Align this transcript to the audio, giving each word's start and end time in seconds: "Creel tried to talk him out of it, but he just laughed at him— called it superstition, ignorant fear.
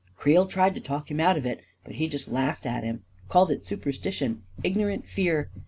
"Creel 0.17 0.47
tried 0.47 0.73
to 0.73 0.81
talk 0.81 1.11
him 1.11 1.19
out 1.19 1.37
of 1.37 1.45
it, 1.45 1.61
but 1.83 1.93
he 1.93 2.07
just 2.07 2.27
laughed 2.27 2.65
at 2.65 2.83
him— 2.83 3.03
called 3.29 3.51
it 3.51 3.67
superstition, 3.67 4.41
ignorant 4.63 5.05
fear. 5.05 5.51